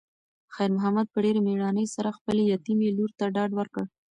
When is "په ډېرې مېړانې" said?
1.13-1.85